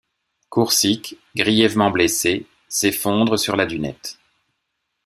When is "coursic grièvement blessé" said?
0.49-2.47